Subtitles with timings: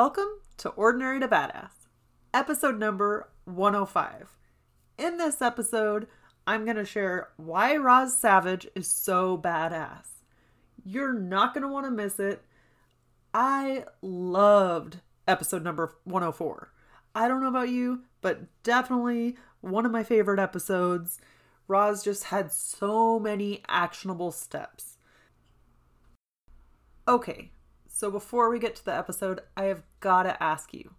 [0.00, 1.72] Welcome to Ordinary to Badass,
[2.32, 4.36] episode number 105.
[4.96, 6.06] In this episode,
[6.46, 10.06] I'm going to share why Roz Savage is so badass.
[10.84, 12.44] You're not going to want to miss it.
[13.34, 16.72] I loved episode number 104.
[17.16, 21.18] I don't know about you, but definitely one of my favorite episodes.
[21.66, 24.98] Roz just had so many actionable steps.
[27.08, 27.50] Okay,
[27.98, 30.94] so before we get to the episode, I have got to ask you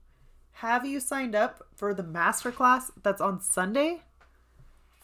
[0.59, 4.02] have you signed up for the masterclass that's on Sunday?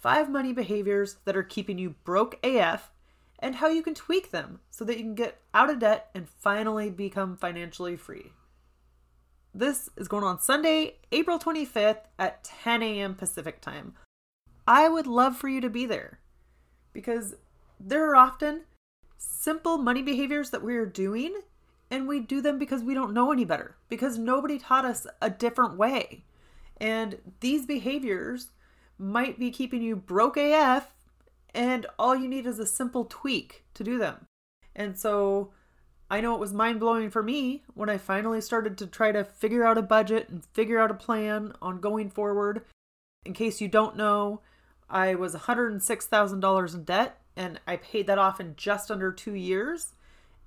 [0.02, 2.92] Five money behaviors that are keeping you broke AF
[3.40, 6.28] and how you can tweak them so that you can get out of debt and
[6.28, 8.34] finally become financially free.
[9.54, 13.16] This is going on Sunday, April 25th at 10 a.m.
[13.16, 13.94] Pacific time.
[14.68, 16.20] I would love for you to be there
[16.92, 17.36] because
[17.80, 18.64] there are often
[19.18, 21.40] simple money behaviors that we are doing
[21.90, 25.30] and we do them because we don't know any better, because nobody taught us a
[25.30, 26.24] different way.
[26.78, 28.52] And these behaviors
[28.98, 30.94] might be keeping you broke AF,
[31.54, 34.28] and all you need is a simple tweak to do them.
[34.76, 35.52] And so
[36.10, 39.24] I know it was mind blowing for me when I finally started to try to
[39.24, 42.64] figure out a budget and figure out a plan on going forward.
[43.26, 44.42] In case you don't know,
[44.90, 49.94] I was $106,000 in debt and I paid that off in just under two years.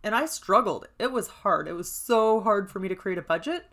[0.03, 0.89] And I struggled.
[0.99, 1.69] It was hard.
[1.69, 3.67] It was so hard for me to create a budget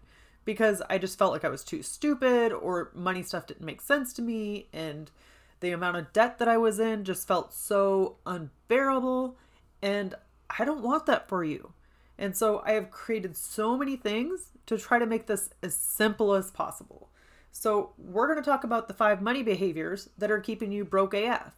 [0.44, 4.14] because I just felt like I was too stupid or money stuff didn't make sense
[4.14, 5.12] to me and
[5.60, 9.38] the amount of debt that I was in just felt so unbearable
[9.82, 10.16] and
[10.58, 11.74] I don't want that for you.
[12.18, 16.34] And so I have created so many things to try to make this as simple
[16.34, 17.10] as possible.
[17.52, 21.14] So we're going to talk about the five money behaviors that are keeping you broke
[21.14, 21.54] AF.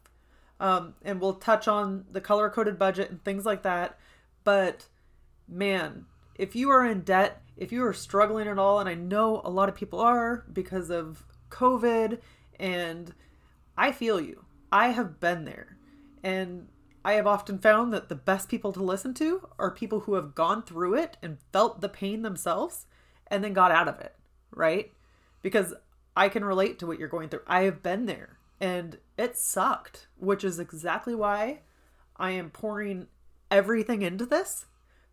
[0.59, 3.99] Um, and we'll touch on the color coded budget and things like that
[4.47, 4.87] but
[5.45, 9.41] man, if you are in debt, if you are struggling at all, and I know
[9.43, 12.21] a lot of people are because of COVID,
[12.57, 13.13] and
[13.77, 14.45] I feel you.
[14.71, 15.77] I have been there.
[16.23, 16.69] And
[17.03, 20.33] I have often found that the best people to listen to are people who have
[20.33, 22.85] gone through it and felt the pain themselves
[23.29, 24.15] and then got out of it,
[24.51, 24.93] right?
[25.41, 25.73] Because
[26.15, 27.43] I can relate to what you're going through.
[27.47, 31.63] I have been there and it sucked, which is exactly why
[32.15, 33.07] I am pouring
[33.49, 34.65] everything into this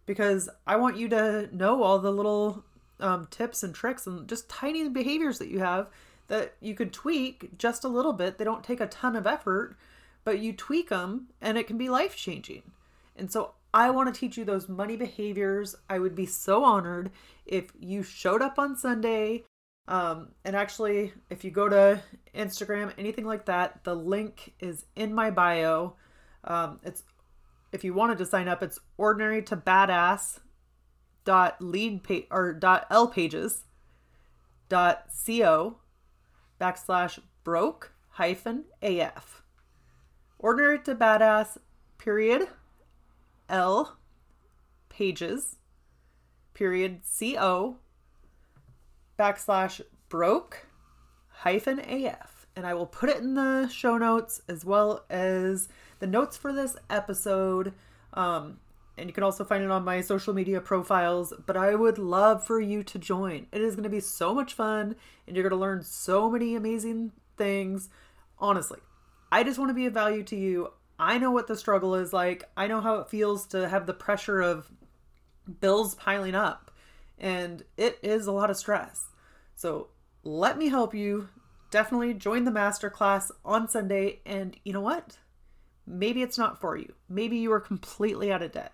[0.07, 2.65] because I want you to know all the little
[3.01, 5.89] um, tips and tricks and just tiny behaviors that you have
[6.29, 8.39] that you could tweak just a little bit.
[8.39, 9.77] They don't take a ton of effort,
[10.25, 12.63] but you tweak them and it can be life changing.
[13.17, 15.75] And so I want to teach you those money behaviors.
[15.89, 17.11] I would be so honored
[17.45, 19.45] if you showed up on Sunday.
[19.87, 22.01] Um, and actually, if you go to
[22.35, 25.95] Instagram, anything like that, the link is in my bio.
[26.45, 27.03] Um, it's
[27.75, 30.39] if you wanted to sign up, it's ordinary to badass
[31.25, 33.65] dot lead page or dot l pages
[34.69, 35.79] dot co
[36.61, 39.43] backslash broke hyphen af
[40.39, 41.57] ordinary to badass
[41.99, 42.47] period
[43.49, 43.97] l
[44.89, 45.57] pages
[46.53, 47.77] period co
[49.19, 50.67] backslash broke
[51.29, 55.69] hyphen af and i will put it in the show notes as well as
[56.05, 57.73] the notes for this episode.
[58.13, 58.59] Um,
[58.99, 61.33] and you can also find it on my social media profiles.
[61.47, 63.47] But I would love for you to join.
[63.53, 66.55] It is going to be so much fun, and you're going to learn so many
[66.55, 67.89] amazing things.
[68.39, 68.81] Honestly,
[69.33, 70.75] I just want to be of value to you.
[70.99, 72.51] I know what the struggle is like.
[72.55, 74.71] I know how it feels to have the pressure of
[75.61, 76.71] bills piling up,
[77.19, 79.09] and it is a lot of stress.
[79.55, 79.89] So
[80.23, 81.31] let me help you.
[81.71, 84.21] Definitely join the masterclass on Sunday.
[84.27, 85.17] And you know what?
[85.87, 86.93] Maybe it's not for you.
[87.09, 88.73] Maybe you are completely out of debt.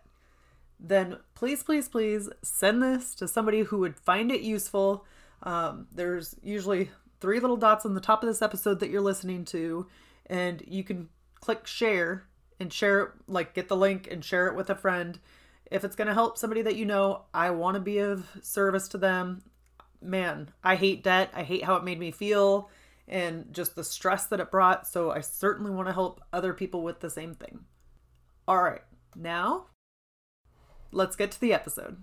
[0.78, 5.04] Then please, please, please send this to somebody who would find it useful.
[5.42, 6.90] Um, there's usually
[7.20, 9.86] three little dots on the top of this episode that you're listening to,
[10.26, 12.24] and you can click share
[12.58, 15.18] and share it, like get the link and share it with a friend.
[15.70, 18.88] If it's going to help somebody that you know, I want to be of service
[18.88, 19.42] to them.
[20.02, 21.30] Man, I hate debt.
[21.34, 22.70] I hate how it made me feel.
[23.10, 24.86] And just the stress that it brought.
[24.86, 27.64] So I certainly want to help other people with the same thing.
[28.48, 28.82] All right,
[29.14, 29.66] now
[30.92, 31.98] let's get to the episode.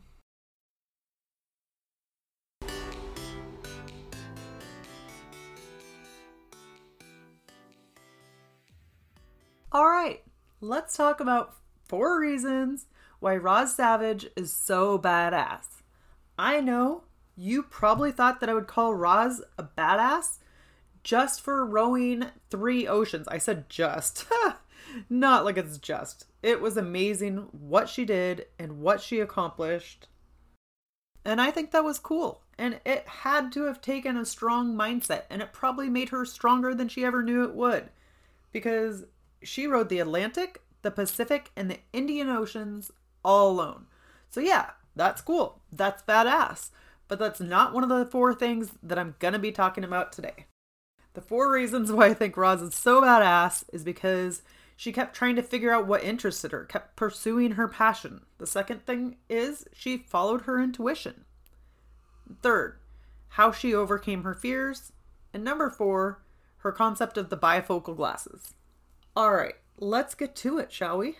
[9.71, 10.23] All right,
[10.61, 11.55] let's talk about
[11.87, 12.87] four reasons
[13.19, 15.83] why Roz Savage is so badass.
[16.37, 17.03] I know
[17.35, 20.39] you probably thought that I would call Roz a badass
[21.07, 23.29] just for rowing three oceans.
[23.29, 24.25] I said just.
[25.09, 26.25] Not like it's just.
[26.43, 30.09] It was amazing what she did and what she accomplished.
[31.23, 32.41] And I think that was cool.
[32.57, 36.75] And it had to have taken a strong mindset, and it probably made her stronger
[36.75, 37.89] than she ever knew it would.
[38.51, 39.05] Because
[39.41, 42.91] she rowed the Atlantic, the Pacific, and the Indian Oceans
[43.23, 43.85] all alone.
[44.29, 45.61] So, yeah, that's cool.
[45.71, 46.71] That's badass.
[47.07, 50.11] But that's not one of the four things that I'm going to be talking about
[50.11, 50.47] today.
[51.17, 54.43] The four reasons why I think Roz is so badass is because
[54.75, 58.21] she kept trying to figure out what interested her, kept pursuing her passion.
[58.37, 61.25] The second thing is she followed her intuition.
[62.43, 62.77] Third,
[63.29, 64.91] how she overcame her fears.
[65.33, 66.21] And number four,
[66.57, 68.53] her concept of the bifocal glasses.
[69.15, 71.17] All right, let's get to it, shall we?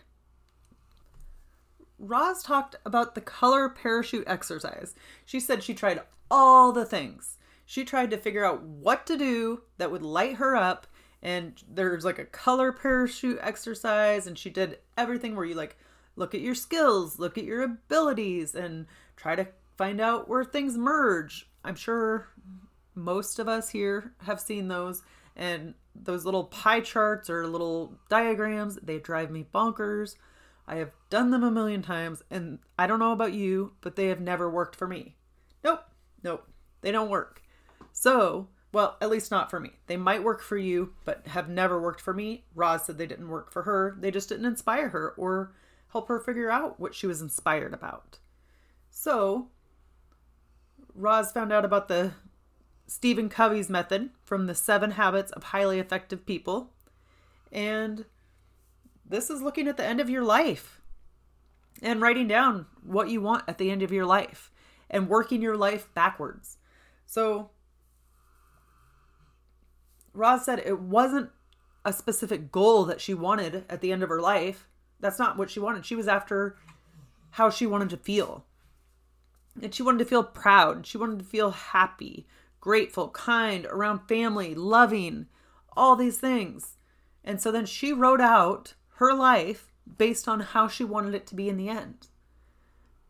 [1.97, 4.93] Roz talked about the color parachute exercise.
[5.25, 7.37] She said she tried all the things.
[7.69, 10.87] She tried to figure out what to do that would light her up.
[11.21, 15.77] And there's like a color parachute exercise, and she did everything where you like
[16.15, 18.85] look at your skills, look at your abilities, and
[19.17, 21.49] try to find out where things merge.
[21.65, 22.29] I'm sure
[22.95, 25.03] most of us here have seen those.
[25.35, 30.15] And those little pie charts or little diagrams, they drive me bonkers.
[30.67, 34.07] I have done them a million times, and I don't know about you, but they
[34.07, 35.17] have never worked for me.
[35.65, 35.83] Nope,
[36.23, 36.47] nope,
[36.81, 37.41] they don't work.
[37.99, 39.71] So, well, at least not for me.
[39.88, 42.45] They might work for you, but have never worked for me.
[42.53, 43.97] Roz said they didn't work for her.
[43.99, 45.55] They just didn't inspire her or
[45.94, 48.19] help her figure out what she was inspired about.
[48.91, 49.47] So,
[50.94, 52.11] Roz found out about the
[52.85, 56.73] Stephen Covey's method from the Seven Habits of Highly Effective People.
[57.51, 58.05] And
[59.03, 60.81] this is looking at the end of your life
[61.81, 64.51] and writing down what you want at the end of your life
[64.88, 66.57] and working your life backwards.
[67.07, 67.50] So,
[70.17, 71.29] Roz said it wasn't
[71.85, 74.67] a specific goal that she wanted at the end of her life.
[74.99, 75.85] That's not what she wanted.
[75.85, 76.57] She was after
[77.31, 78.43] how she wanted to feel.
[79.61, 80.85] And she wanted to feel proud.
[80.85, 82.25] She wanted to feel happy
[82.59, 85.27] grateful, kind, around family, loving,
[85.77, 86.75] all these things.
[87.23, 91.35] And so then she wrote out her life based on how she wanted it to
[91.35, 92.07] be in the end.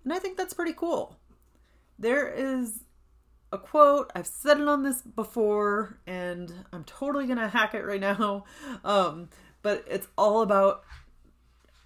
[0.04, 1.18] And I think that's pretty cool.
[1.98, 2.83] There is
[3.52, 8.02] a quote, I've said it on this before, and I'm totally to hack it right
[8.02, 8.46] now.
[8.84, 9.30] Um,
[9.62, 10.84] but it's all about,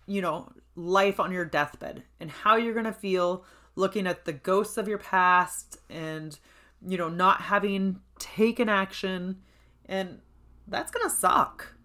[0.06, 4.78] you know, life on your deathbed and how you're to feel looking at the ghosts
[4.78, 6.38] of your past and
[6.86, 9.38] you know, not having taken action.
[9.86, 10.19] And
[10.68, 11.75] that's to suck.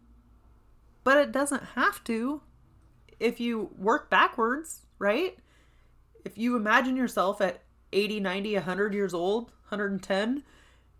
[1.04, 2.42] But it doesn't have to
[3.18, 5.38] if you work backwards, right?
[6.24, 7.62] If you imagine yourself at
[7.92, 10.42] 80, 90, 100 years old, 110,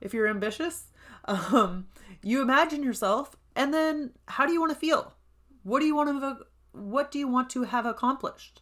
[0.00, 0.86] if you're ambitious,
[1.24, 1.86] um,
[2.22, 5.14] you imagine yourself and then how do you want to feel?
[5.62, 8.60] What do you want to what do you want to have accomplished?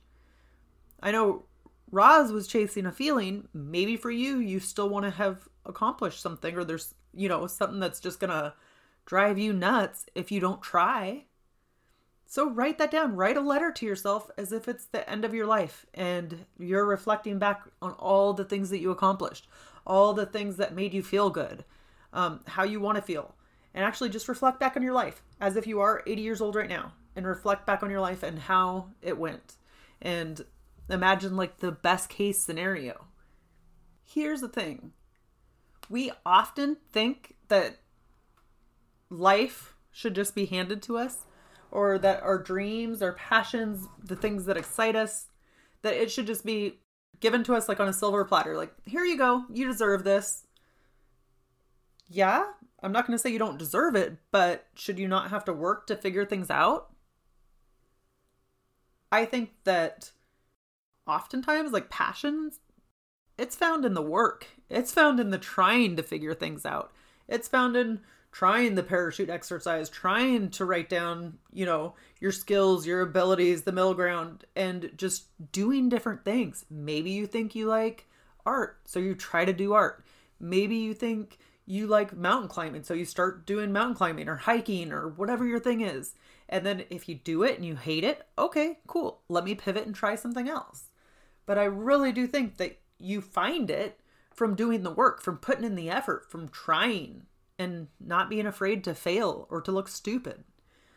[1.03, 1.45] I know
[1.91, 3.49] Roz was chasing a feeling.
[3.53, 7.81] Maybe for you, you still want to have accomplished something, or there's, you know, something
[7.81, 8.55] that's just to
[9.05, 11.25] drive you nuts if you don't try.
[12.27, 13.17] So write that down.
[13.17, 16.87] Write a letter to yourself as if it's the end of your life and you're
[16.87, 19.47] reflecting back on all the things that you accomplished,
[19.87, 21.65] all the things that made you feel good,
[22.13, 23.35] um, how you want to feel.
[23.75, 26.55] And actually just reflect back on your life as if you are 80 years old
[26.55, 29.55] right now and reflect back on your life and how it went.
[30.01, 30.45] And
[30.89, 33.07] Imagine like the best case scenario.
[34.05, 34.93] Here's the thing
[35.89, 37.79] we often think that
[39.11, 41.27] life should just be handed to us
[41.71, 45.27] or that our dreams, our passions, the things that excite us,
[45.83, 46.81] that it should just be
[47.21, 48.57] given to us like on a silver platter.
[48.57, 50.47] Like, here you go, you deserve this.
[52.09, 52.45] Yeah,
[52.83, 55.53] I'm not going to say you don't deserve it, but should you not have to
[55.53, 56.91] work to figure things out?
[59.11, 60.11] I think that
[61.07, 62.61] oftentimes like passions
[63.37, 66.93] it's found in the work it's found in the trying to figure things out
[67.29, 68.01] it's found in
[68.35, 73.73] trying the parachute exercise trying to write down you know your skills your abilities the
[73.73, 78.07] middle ground and just doing different things maybe you think you like
[78.45, 80.05] art so you try to do art
[80.41, 84.93] maybe you think you like mountain climbing, so you start doing mountain climbing or hiking
[84.93, 86.15] or whatever your thing is.
[86.49, 89.23] And then if you do it and you hate it, okay, cool.
[89.29, 90.91] Let me pivot and try something else.
[91.47, 93.99] But I really do think that you find it
[94.35, 97.23] from doing the work, from putting in the effort, from trying
[97.59, 100.45] and not being afraid to fail or to look stupid.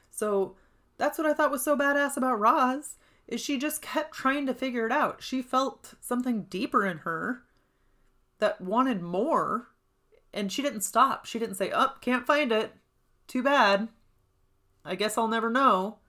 [0.09, 0.55] So
[0.97, 2.95] that's what I thought was so badass about Roz
[3.27, 5.21] is she just kept trying to figure it out.
[5.21, 7.43] She felt something deeper in her
[8.39, 9.67] that wanted more
[10.33, 11.25] and she didn't stop.
[11.25, 12.73] She didn't say, "Up, oh, can't find it.
[13.27, 13.89] Too bad.
[14.85, 15.99] I guess I'll never know."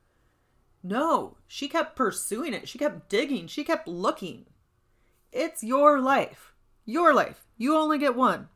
[0.83, 2.69] No, she kept pursuing it.
[2.69, 3.47] She kept digging.
[3.47, 4.47] She kept looking.
[5.33, 6.53] It's your life.
[6.85, 7.47] Your life.
[7.57, 8.49] You only get one.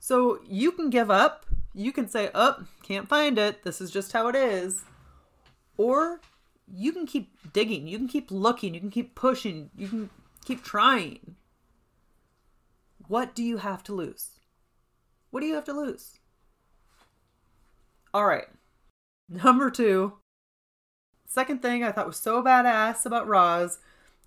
[0.00, 1.46] So you can give up.
[1.72, 3.62] You can say, "Up, oh, can't find it.
[3.62, 4.82] This is just how it is."
[5.76, 6.20] Or
[6.66, 7.86] you can keep digging.
[7.86, 8.74] You can keep looking.
[8.74, 9.70] You can keep pushing.
[9.76, 10.10] You can
[10.44, 11.36] keep trying.
[13.06, 14.40] What do you have to lose?
[15.30, 16.18] What do you have to lose?
[18.12, 18.48] All right.
[19.28, 20.14] Number two.
[21.26, 23.78] Second thing I thought was so badass about Roz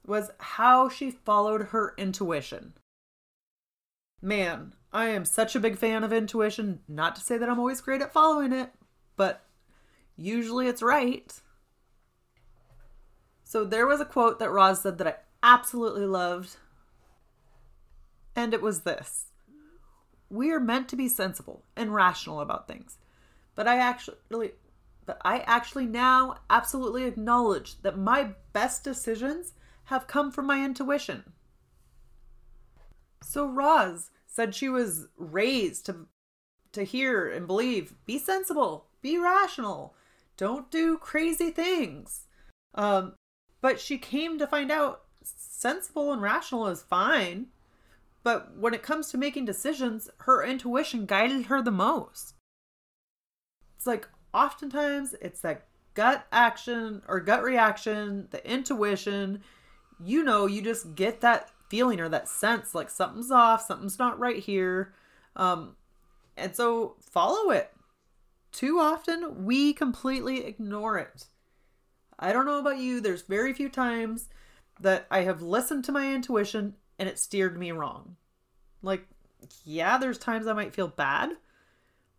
[0.05, 2.73] was how she followed her intuition.
[4.21, 6.79] Man, I am such a big fan of intuition.
[6.87, 8.69] Not to say that I'm always great at following it,
[9.17, 9.43] but
[10.15, 11.33] usually it's right.
[13.43, 16.57] So there was a quote that Roz said that I absolutely loved.
[18.35, 19.25] And it was this
[20.33, 22.97] we are meant to be sensible and rational about things.
[23.53, 24.51] But I actually
[25.05, 29.53] but I actually now absolutely acknowledge that my best decisions
[29.85, 31.33] have come from my intuition.
[33.21, 36.07] So Roz said she was raised to
[36.71, 39.93] to hear and believe, be sensible, be rational,
[40.37, 42.25] don't do crazy things.
[42.73, 43.13] Um,
[43.61, 47.47] but she came to find out sensible and rational is fine,
[48.23, 52.33] but when it comes to making decisions, her intuition guided her the most.
[53.77, 59.43] It's like oftentimes it's that gut action or gut reaction, the intuition.
[60.03, 64.19] You know, you just get that feeling or that sense like something's off, something's not
[64.19, 64.93] right here.
[65.35, 65.75] Um,
[66.37, 67.73] and so follow it.
[68.51, 71.25] Too often we completely ignore it.
[72.19, 74.29] I don't know about you, there's very few times
[74.81, 78.17] that I have listened to my intuition and it steered me wrong.
[78.83, 79.07] Like,
[79.65, 81.31] yeah, there's times I might feel bad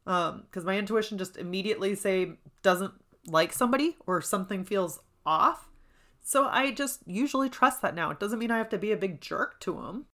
[0.05, 2.33] um because my intuition just immediately say
[2.65, 2.93] doesn't
[3.29, 5.69] like somebody or something feels off.
[6.25, 8.11] So I just usually trust that now.
[8.11, 10.07] It doesn't mean I have to be a big jerk to them,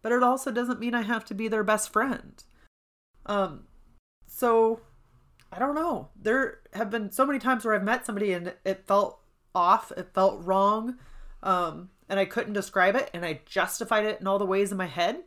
[0.00, 2.42] but it also doesn't mean I have to be their best friend.
[3.26, 3.66] Um
[4.26, 4.80] so
[5.52, 6.08] I don't know.
[6.20, 9.20] There have been so many times where I've met somebody and it felt
[9.54, 10.96] off, it felt wrong,
[11.42, 14.78] um, and I couldn't describe it, and I justified it in all the ways in
[14.78, 15.24] my head.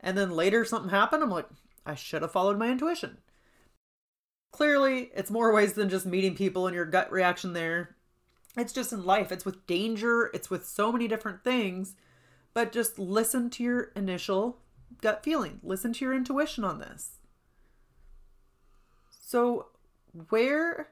[0.00, 1.22] And then later something happened.
[1.22, 1.48] I'm like,
[1.84, 3.18] I should have followed my intuition.
[4.52, 7.96] Clearly, it's more ways than just meeting people and your gut reaction there.
[8.58, 11.94] It's just in life, it's with danger, it's with so many different things.
[12.54, 14.58] But just listen to your initial
[15.00, 17.18] gut feeling, listen to your intuition on this.
[19.10, 19.66] So,
[20.30, 20.88] where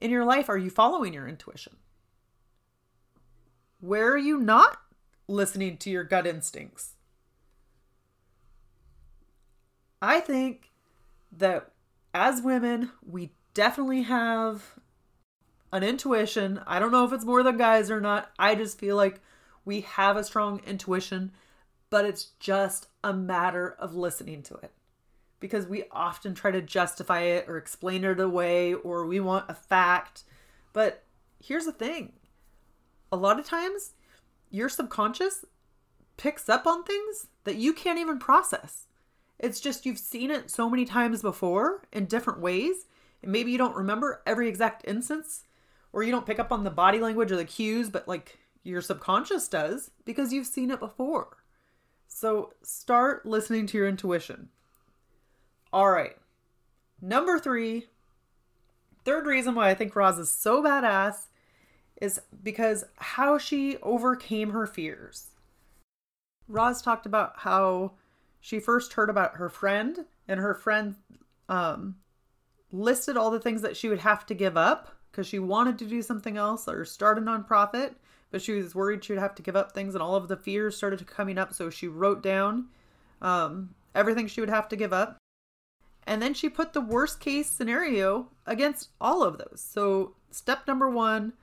[0.00, 1.76] in your life are you following your intuition?
[3.80, 4.78] Where are you not
[5.28, 6.94] listening to your gut instincts?
[10.00, 10.70] I think
[11.30, 11.70] that
[12.12, 14.74] as women, we definitely have
[15.72, 16.60] an intuition.
[16.66, 18.30] I don't know if it's more than guys or not.
[18.38, 19.20] I just feel like
[19.64, 21.32] we have a strong intuition,
[21.90, 24.72] but it's just a matter of listening to it
[25.40, 29.54] because we often try to justify it or explain it away or we want a
[29.54, 30.22] fact.
[30.72, 31.02] But
[31.42, 32.12] here's the thing
[33.10, 33.92] a lot of times,
[34.50, 35.44] your subconscious
[36.16, 38.86] picks up on things that you can't even process.
[39.38, 42.86] It's just you've seen it so many times before in different ways,
[43.22, 45.42] and maybe you don't remember every exact instance,
[45.92, 48.80] or you don't pick up on the body language or the cues, but like your
[48.80, 51.36] subconscious does because you've seen it before.
[52.08, 54.48] So start listening to your intuition.
[55.72, 56.16] All right.
[57.00, 57.86] Number three,
[59.04, 61.26] third reason why I think Roz is so badass
[62.00, 65.30] is because how she overcame her fears.
[66.48, 67.92] Roz talked about how
[68.40, 70.96] she first heard about her friend, and her friend
[71.48, 71.96] um,
[72.72, 75.84] listed all the things that she would have to give up because she wanted to
[75.86, 77.94] do something else or start a nonprofit,
[78.30, 80.36] but she was worried she would have to give up things, and all of the
[80.36, 81.52] fears started coming up.
[81.52, 82.66] So she wrote down
[83.20, 85.18] um, everything she would have to give up.
[86.06, 89.64] And then she put the worst case scenario against all of those.
[89.64, 91.34] So, step number one,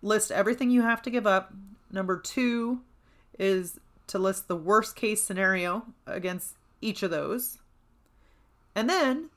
[0.00, 1.52] list everything you have to give up.
[1.90, 2.80] Number two
[3.38, 7.58] is to list the worst case scenario against each of those.
[8.74, 9.28] And then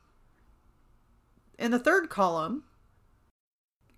[1.60, 2.64] in the third column,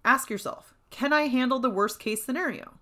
[0.08, 2.80] ask yourself can I handle the worst case scenario?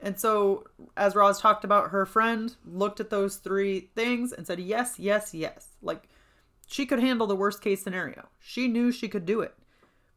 [0.00, 0.64] And so,
[0.96, 5.32] as Roz talked about, her friend looked at those three things and said, yes, yes,
[5.32, 5.68] yes.
[5.80, 6.08] Like
[6.66, 8.28] she could handle the worst case scenario.
[8.38, 9.54] She knew she could do it.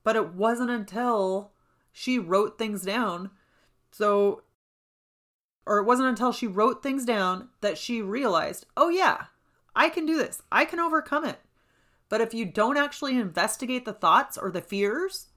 [0.04, 1.52] But it wasn't until
[1.92, 3.30] she wrote things down.
[3.92, 4.44] So,
[5.66, 9.26] or it wasn't until she wrote things down that she realized, oh, yeah,
[9.76, 10.42] I can do this.
[10.52, 11.40] I can overcome it.
[12.10, 15.28] But if you don't actually investigate the thoughts or the fears,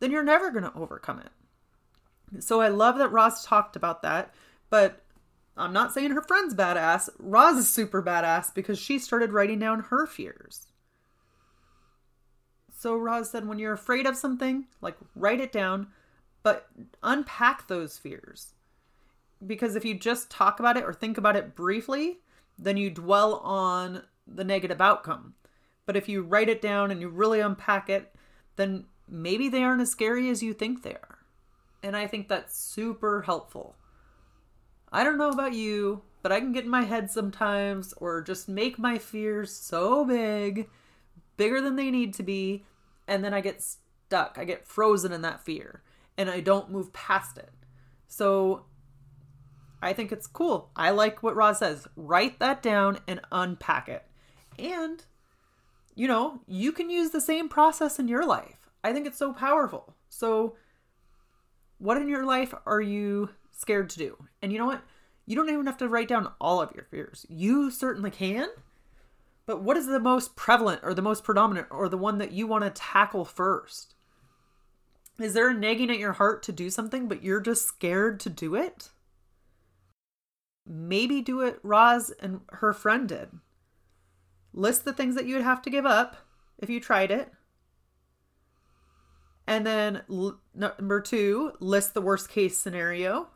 [0.00, 2.42] then you're never going to overcome it.
[2.42, 4.34] So I love that Roz talked about that,
[4.70, 5.02] but
[5.56, 7.08] I'm not saying her friend's badass.
[7.18, 10.66] Roz is super badass because she started writing down her fears.
[12.76, 15.88] So Roz said, when you're afraid of something, like write it down,
[16.44, 16.68] but
[17.02, 18.52] unpack those fears.
[19.44, 22.18] Because if you just talk about it or think about it briefly,
[22.56, 25.34] then you dwell on the negative outcome.
[25.86, 28.14] But if you write it down and you really unpack it,
[28.56, 31.18] then maybe they aren't as scary as you think they are.
[31.82, 33.76] And I think that's super helpful.
[34.90, 38.48] I don't know about you, but I can get in my head sometimes or just
[38.48, 40.68] make my fears so big,
[41.36, 42.64] bigger than they need to be,
[43.06, 44.36] and then I get stuck.
[44.38, 45.82] I get frozen in that fear
[46.16, 47.50] and I don't move past it.
[48.08, 48.64] So
[49.80, 50.70] I think it's cool.
[50.74, 51.86] I like what Roz says.
[51.94, 54.04] Write that down and unpack it.
[54.58, 55.04] And,
[55.94, 58.57] you know, you can use the same process in your life.
[58.82, 59.94] I think it's so powerful.
[60.08, 60.56] So,
[61.78, 64.24] what in your life are you scared to do?
[64.42, 64.82] And you know what?
[65.26, 67.26] You don't even have to write down all of your fears.
[67.28, 68.48] You certainly can.
[69.46, 72.46] But what is the most prevalent or the most predominant or the one that you
[72.46, 73.94] want to tackle first?
[75.18, 78.30] Is there a nagging at your heart to do something, but you're just scared to
[78.30, 78.90] do it?
[80.66, 83.30] Maybe do it Roz and her friend did.
[84.52, 86.16] List the things that you would have to give up
[86.58, 87.32] if you tried it.
[89.48, 93.28] And then l- number two, list the worst case scenario.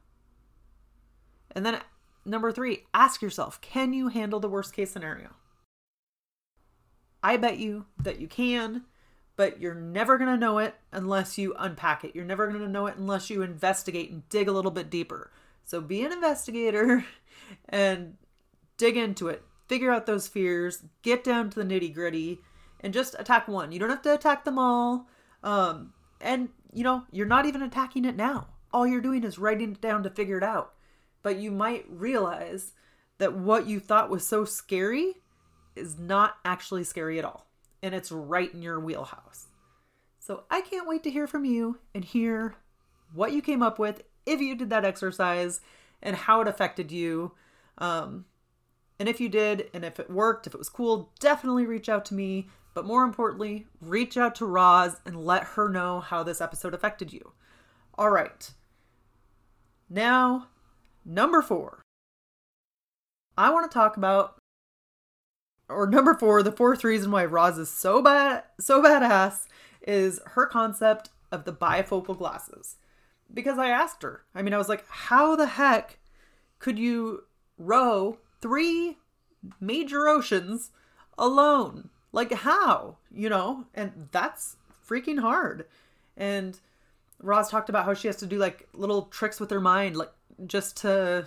[1.51, 1.81] And then
[2.25, 5.31] number three, ask yourself can you handle the worst case scenario?
[7.23, 8.85] I bet you that you can
[9.37, 12.15] but you're never going to know it unless you unpack it.
[12.15, 15.31] You're never going to know it unless you investigate and dig a little bit deeper.
[15.65, 17.05] So be an investigator
[17.69, 18.17] and
[18.77, 19.43] dig into it.
[19.69, 22.41] Figure out those fears, get down to the nitty gritty,
[22.81, 23.73] and just attack one.
[23.73, 25.09] You don't have to attack them all.
[25.43, 28.47] Um, and, you know, you're not even attacking it now.
[28.73, 30.73] All you're doing is writing it down to figure it out.
[31.23, 32.73] But you might realize
[33.19, 35.17] that what you thought was so scary
[35.77, 37.47] is not actually scary at all
[37.83, 39.47] and it's right in your wheelhouse.
[40.19, 42.55] So I can't wait to hear from you and hear
[43.13, 45.61] what you came up with if you did that exercise
[46.01, 47.33] and how it affected you.
[47.79, 48.27] Um,
[48.99, 52.05] and if you did, and if it worked, if it was cool, definitely reach out
[52.07, 52.49] to me.
[52.75, 57.13] But more importantly, reach out to Roz and let her know how this episode affected
[57.13, 57.33] you.
[57.97, 58.51] All right.
[59.91, 60.49] Now,
[61.05, 61.83] number four.
[63.37, 64.39] I want to talk about
[65.73, 69.47] or number four, the fourth reason why Roz is so bad, so badass,
[69.87, 72.77] is her concept of the bifocal glasses.
[73.33, 75.99] Because I asked her, I mean, I was like, how the heck
[76.59, 77.25] could you
[77.57, 78.99] row three
[79.61, 80.71] major oceans
[81.17, 81.91] alone?
[82.13, 82.97] Like, how?
[83.11, 85.67] You know, and that's freaking hard.
[86.17, 86.59] And
[87.21, 90.13] Roz talked about how she has to do like little tricks with her mind, like
[90.47, 91.27] just to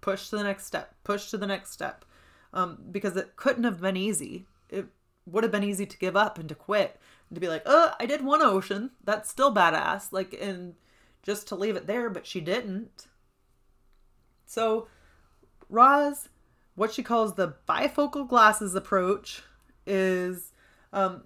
[0.00, 2.04] push to the next step, push to the next step
[2.52, 4.46] um, because it couldn't have been easy.
[4.68, 4.86] It
[5.26, 7.92] would have been easy to give up and to quit and to be like, oh,
[7.98, 8.90] I did one ocean.
[9.04, 10.12] That's still badass.
[10.12, 10.74] Like, and
[11.22, 13.08] just to leave it there, but she didn't.
[14.46, 14.86] So,
[15.68, 16.28] Roz,
[16.76, 19.42] what she calls the bifocal glasses approach
[19.86, 20.52] is
[20.92, 21.22] um,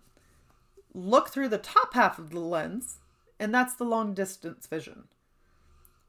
[0.94, 2.98] look through the top half of the lens,
[3.38, 5.04] and that's the long distance vision.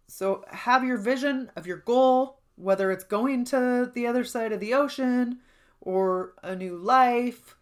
[0.08, 4.60] So, have your vision of your goal whether it's going to the other side of
[4.60, 5.40] the ocean
[5.80, 7.56] or a new life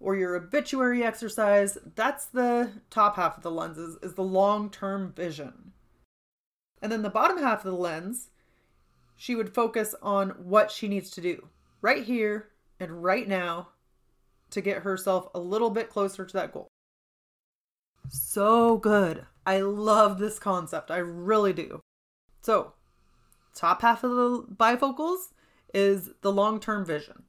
[0.00, 5.72] or your obituary exercise, that's the top half of the lenses is the long-term vision.
[6.82, 8.30] And then the bottom half of the lens,
[9.16, 11.48] she would focus on what she needs to do
[11.80, 13.68] right here and right now
[14.50, 16.68] to get herself a little bit closer to that goal.
[18.08, 19.26] So good.
[19.44, 20.90] I love this concept.
[20.90, 21.80] I really do.
[22.42, 22.72] So,
[23.54, 25.28] top half of the bifocals
[25.74, 27.24] is the long term vision.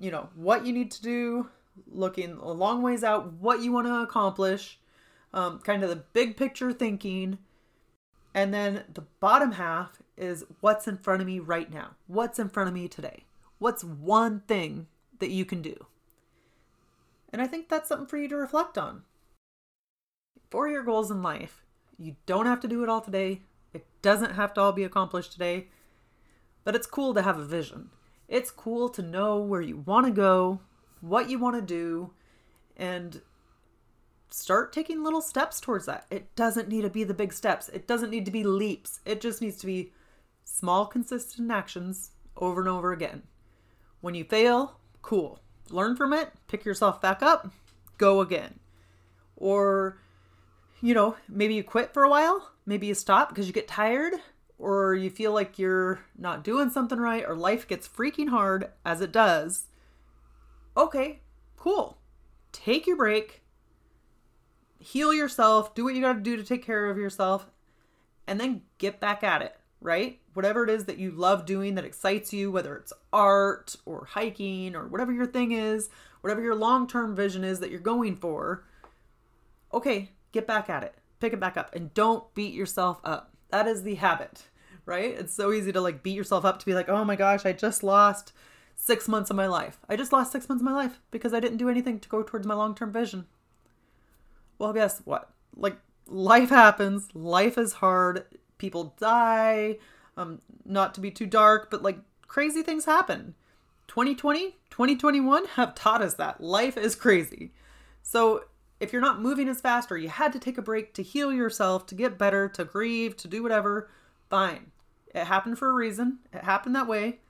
[0.00, 1.48] You know, what you need to do,
[1.86, 4.78] looking a long ways out, what you want to accomplish,
[5.32, 7.38] um, kind of the big picture thinking.
[8.34, 11.96] And then the bottom half is what's in front of me right now.
[12.06, 13.24] What's in front of me today?
[13.58, 14.86] What's one thing
[15.18, 15.86] that you can do?
[17.32, 19.02] And I think that's something for you to reflect on.
[20.50, 21.64] For your goals in life,
[21.98, 23.42] you don't have to do it all today.
[23.72, 25.68] It doesn't have to all be accomplished today.
[26.64, 27.90] But it's cool to have a vision.
[28.28, 30.60] It's cool to know where you want to go,
[31.00, 32.12] what you want to do,
[32.76, 33.20] and
[34.30, 36.06] start taking little steps towards that.
[36.10, 39.00] It doesn't need to be the big steps, it doesn't need to be leaps.
[39.04, 39.92] It just needs to be
[40.44, 43.22] small, consistent actions over and over again.
[44.00, 45.40] When you fail, cool.
[45.72, 47.50] Learn from it, pick yourself back up,
[47.96, 48.60] go again.
[49.36, 49.96] Or,
[50.82, 54.12] you know, maybe you quit for a while, maybe you stop because you get tired,
[54.58, 59.00] or you feel like you're not doing something right, or life gets freaking hard as
[59.00, 59.68] it does.
[60.76, 61.20] Okay,
[61.56, 61.96] cool.
[62.52, 63.42] Take your break,
[64.78, 67.46] heal yourself, do what you got to do to take care of yourself,
[68.26, 70.20] and then get back at it, right?
[70.34, 74.74] Whatever it is that you love doing that excites you, whether it's art or hiking
[74.74, 75.90] or whatever your thing is,
[76.22, 78.64] whatever your long term vision is that you're going for,
[79.72, 80.94] okay, get back at it.
[81.20, 83.32] Pick it back up and don't beat yourself up.
[83.50, 84.44] That is the habit,
[84.86, 85.14] right?
[85.16, 87.52] It's so easy to like beat yourself up to be like, oh my gosh, I
[87.52, 88.32] just lost
[88.74, 89.78] six months of my life.
[89.88, 92.22] I just lost six months of my life because I didn't do anything to go
[92.22, 93.26] towards my long term vision.
[94.58, 95.30] Well, guess what?
[95.56, 98.24] Like, life happens, life is hard,
[98.58, 99.78] people die.
[100.16, 103.34] Um, not to be too dark, but like crazy things happen.
[103.88, 107.52] 2020, 2021 have taught us that life is crazy.
[108.02, 108.44] So,
[108.80, 111.32] if you're not moving as fast or you had to take a break to heal
[111.32, 113.88] yourself, to get better, to grieve, to do whatever,
[114.28, 114.72] fine.
[115.14, 116.18] It happened for a reason.
[116.32, 117.20] It happened that way.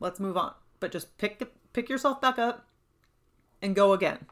[0.00, 0.54] Let's move on.
[0.80, 2.66] But just pick pick yourself back up
[3.62, 4.26] and go again.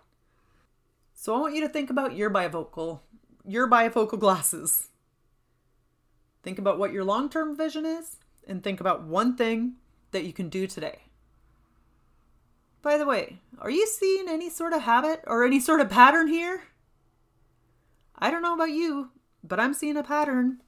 [1.13, 3.01] So I want you to think about your bifocal,
[3.47, 4.89] your bifocal glasses.
[6.45, 9.77] Think about what your long term vision is and think about one thing
[10.13, 11.01] that you can do today.
[12.83, 16.29] By the way, are you seeing any sort of habit or any sort of pattern
[16.29, 16.65] here?
[18.17, 19.11] I don't know about you,
[19.43, 20.63] but I'm seeing a pattern.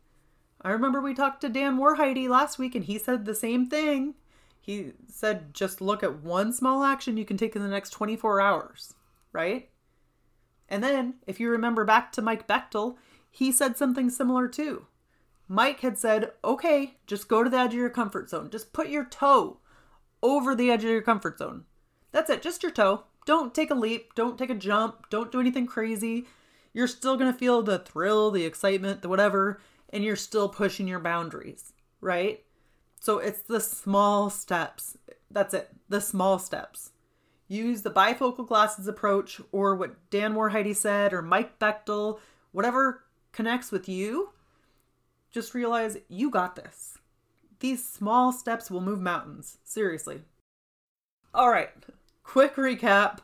[0.62, 4.14] I remember we talked to Dan Warheide last week and he said the same thing.
[4.58, 8.40] He said just look at one small action you can take in the next 24
[8.40, 8.94] hours,
[9.32, 9.68] right?
[10.70, 12.96] And then, if you remember back to Mike Bechtel,
[13.30, 14.86] he said something similar too.
[15.48, 18.50] Mike had said, okay, just go to the edge of your comfort zone.
[18.50, 19.58] Just put your toe
[20.22, 21.64] over the edge of your comfort zone.
[22.12, 23.04] That's it, just your toe.
[23.26, 26.26] Don't take a leap, don't take a jump, don't do anything crazy.
[26.72, 31.00] You're still to feel the thrill, the excitement, the whatever, and you're still pushing your
[31.00, 32.44] boundaries, right?
[33.00, 34.96] So it's the small steps.
[35.30, 36.90] That's it, the small steps.
[37.48, 42.18] Use the bifocal glasses approach or what Dan Warheide said or Mike Bechtel,
[42.52, 44.30] whatever connects with you.
[45.30, 46.98] Just realize you got this.
[47.60, 49.58] These small steps will move mountains.
[49.64, 50.22] Seriously.
[51.34, 51.70] All right,
[52.22, 53.18] quick recap.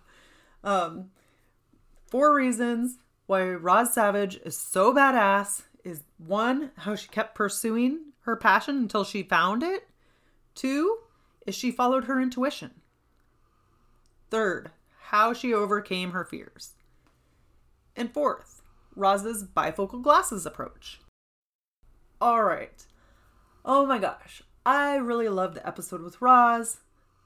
[0.64, 1.10] Um,
[2.06, 8.36] four reasons why Roz Savage is so badass is one, how she kept pursuing her
[8.36, 9.88] passion until she found it.
[10.54, 10.98] Two,
[11.46, 12.70] is she followed her intuition.
[14.30, 14.70] Third,
[15.08, 16.74] how she overcame her fears.
[17.96, 18.62] And fourth,
[18.94, 21.00] Roz's bifocal glasses approach.
[22.22, 22.86] All right.
[23.64, 26.76] Oh my gosh, I really loved the episode with Roz.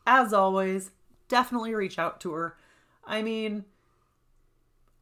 [0.07, 0.91] As always,
[1.29, 2.57] definitely reach out to her.
[3.05, 3.67] I mean,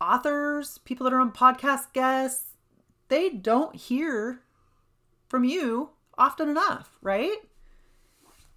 [0.00, 2.56] authors, people that are on podcast guests,
[3.06, 4.40] they don't hear
[5.28, 7.36] from you often enough, right?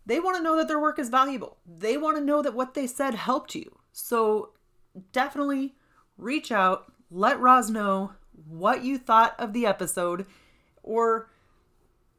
[0.08, 1.58] They want to know that their work is valuable.
[1.68, 3.78] They want to know that what they said helped you.
[3.94, 4.54] So
[5.12, 5.76] definitely
[6.18, 8.14] reach out, let Roz know
[8.48, 10.26] what you thought of the episode,
[10.88, 11.30] or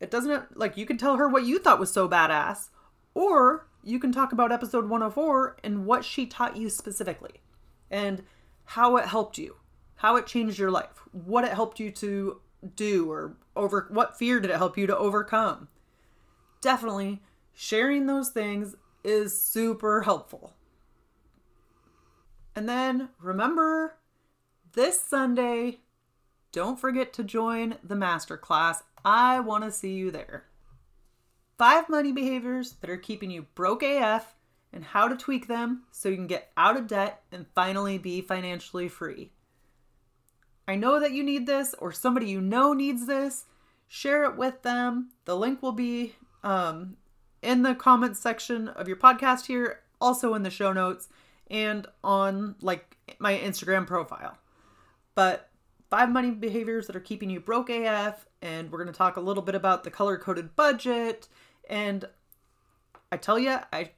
[0.00, 2.68] it doesn't like you can tell her what you thought was so badass,
[3.14, 7.40] or you can talk about episode 104 and what she taught you specifically
[7.90, 8.22] and
[8.64, 9.56] how it helped you,
[9.96, 12.40] how it changed your life, what it helped you to
[12.76, 15.68] do, or over what fear did it help you to overcome.
[16.60, 17.22] Definitely
[17.54, 20.54] sharing those things is super helpful.
[22.54, 23.96] And then remember
[24.72, 25.80] this Sunday,
[26.52, 28.82] don't forget to join the masterclass.
[29.04, 30.44] I want to see you there.
[31.58, 34.34] Five money behaviors that are keeping you broke AF
[34.72, 38.20] and how to tweak them so you can get out of debt and finally be
[38.20, 39.32] financially free.
[40.66, 43.46] I know that you need this or somebody you know needs this.
[43.86, 45.10] Share it with them.
[45.24, 46.96] The link will be um,
[47.42, 51.08] in the comments section of your podcast here, also in the show notes,
[51.50, 54.36] and on like my Instagram profile.
[55.14, 55.47] But
[55.90, 59.20] five money behaviors that are keeping you broke AF, and we're going to talk a
[59.20, 61.28] little bit about the color coded budget.
[61.68, 62.04] And
[63.10, 63.92] I tell you, I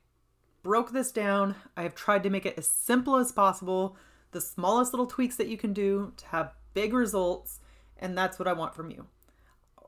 [0.62, 1.56] broke this down.
[1.76, 3.96] I have tried to make it as simple as possible,
[4.32, 7.60] the smallest little tweaks that you can do to have big results,
[7.98, 9.06] and that's what I want from you.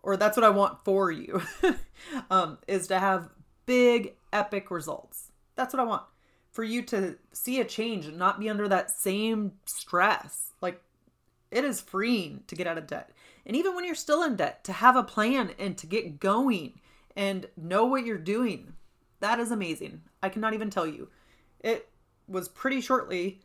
[0.02, 1.42] Or that's what I want for you,
[2.30, 3.30] um, is to have
[3.66, 5.30] big, epic results.
[5.54, 6.02] That's what I want.
[6.50, 10.50] For you to see a change and not be under that same stress.
[10.60, 10.82] Like,
[11.52, 13.10] it is freeing to get out of debt.
[13.44, 16.80] And even when you're still in debt, to have a plan and to get going
[17.14, 18.72] and know what you're doing.
[19.20, 20.02] That is amazing.
[20.22, 21.08] I cannot even tell you.
[21.60, 21.88] It
[22.26, 23.40] was pretty shortly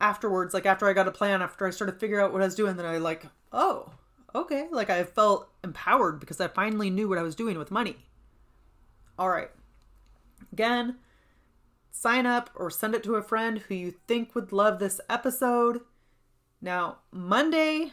[0.00, 2.44] afterwards, like after I got a plan, after I started to figure out what I
[2.44, 3.92] was doing, that I like, oh,
[4.34, 4.68] okay.
[4.70, 7.96] Like I felt empowered because I finally knew what I was doing with money.
[9.18, 9.50] All right.
[10.52, 10.96] Again,
[11.90, 15.80] sign up or send it to a friend who you think would love this episode.
[16.60, 17.92] Now, Monday,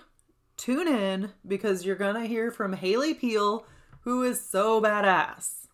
[0.57, 3.65] tune in because you're going to hear from Haley Peel,
[4.01, 5.67] who is so badass.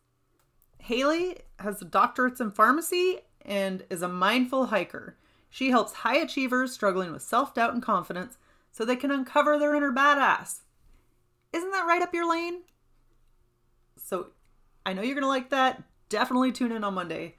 [0.77, 5.17] Haley has a doctorates in pharmacy and is a mindful hiker.
[5.49, 8.37] She helps high achievers struggling with self doubt and confidence
[8.71, 10.61] so they can uncover their inner badass.
[11.51, 12.61] Isn't that right up your lane?
[13.97, 14.31] So
[14.85, 15.83] I know you're going to like that.
[16.09, 17.35] Definitely tune in on Monday.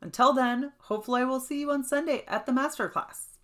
[0.00, 3.35] Until then, hopefully, I will see you on Sunday at the masterclass.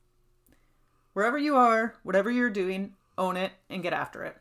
[1.12, 4.36] Wherever you are, whatever you're doing, own it and get after it.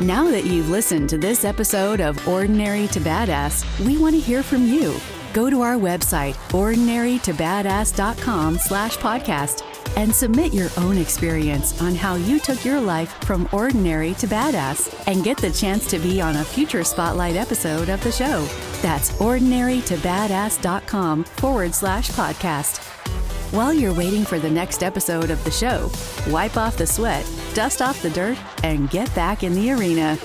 [0.00, 4.42] Now that you've listened to this episode of Ordinary to Badass, we want to hear
[4.42, 4.98] from you.
[5.32, 9.62] Go to our website, ordinarytobadass.com slash podcast,
[9.96, 14.92] and submit your own experience on how you took your life from ordinary to badass
[15.06, 18.46] and get the chance to be on a future spotlight episode of the show.
[18.82, 22.78] That's ordinarytobadass.com forward slash podcast.
[23.52, 25.90] While you're waiting for the next episode of the show,
[26.32, 30.18] wipe off the sweat, dust off the dirt, and get back in the arena.